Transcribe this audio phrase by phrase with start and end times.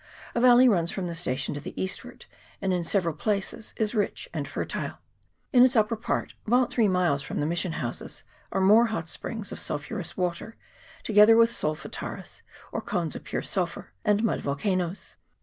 [0.33, 2.25] A valley runs from the station to the eastward,
[2.59, 4.97] and in several places is rich and fertile.
[5.53, 8.89] In its upper part, about three miles from the mission houses, are more 392 VOLCANIC
[8.89, 8.89] FORMATIONS.
[8.89, 8.97] [PART II.
[8.97, 10.57] hot springs of sulphurous water,
[11.03, 12.41] together with sol fataras,
[12.71, 15.17] or cones of pure sulphur, and mud volcanoes.